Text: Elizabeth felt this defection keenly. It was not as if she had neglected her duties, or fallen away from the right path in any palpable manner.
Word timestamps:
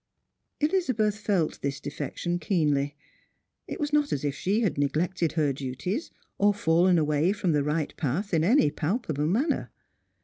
Elizabeth 0.59 1.19
felt 1.19 1.61
this 1.61 1.79
defection 1.79 2.39
keenly. 2.39 2.95
It 3.67 3.79
was 3.79 3.93
not 3.93 4.11
as 4.11 4.25
if 4.25 4.33
she 4.33 4.61
had 4.61 4.75
neglected 4.79 5.33
her 5.33 5.53
duties, 5.53 6.09
or 6.39 6.55
fallen 6.55 6.97
away 6.97 7.33
from 7.33 7.51
the 7.51 7.63
right 7.63 7.95
path 7.97 8.33
in 8.33 8.43
any 8.43 8.71
palpable 8.71 9.27
manner. 9.27 9.69